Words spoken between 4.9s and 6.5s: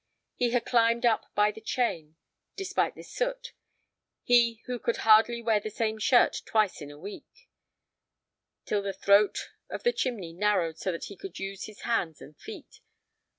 hardly wear the same shirt